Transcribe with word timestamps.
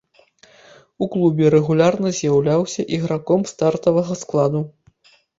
У 1.05 1.07
клубе 1.15 1.49
рэгулярна 1.55 2.09
з'яўляўся 2.19 2.85
іграком 2.97 3.43
стартавага 3.51 4.17
складу. 4.23 4.63